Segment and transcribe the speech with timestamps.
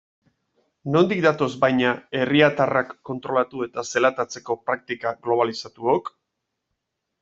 [0.95, 1.91] Nondik datoz baina
[2.21, 6.15] herriatarrak kontrolatu eta zelatatzeko praktika globalizatuok?